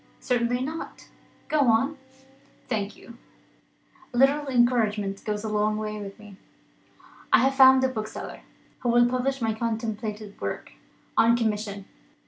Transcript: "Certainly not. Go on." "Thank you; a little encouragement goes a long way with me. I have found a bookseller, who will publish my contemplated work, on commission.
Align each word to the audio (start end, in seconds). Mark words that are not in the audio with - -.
"Certainly 0.19 0.63
not. 0.63 1.09
Go 1.47 1.59
on." 1.69 1.99
"Thank 2.67 2.95
you; 2.97 3.19
a 4.11 4.17
little 4.17 4.47
encouragement 4.47 5.23
goes 5.23 5.43
a 5.43 5.47
long 5.47 5.77
way 5.77 6.01
with 6.01 6.17
me. 6.17 6.37
I 7.31 7.37
have 7.43 7.53
found 7.53 7.83
a 7.83 7.87
bookseller, 7.87 8.39
who 8.79 8.89
will 8.89 9.07
publish 9.07 9.43
my 9.43 9.53
contemplated 9.53 10.41
work, 10.41 10.71
on 11.15 11.37
commission. 11.37 11.85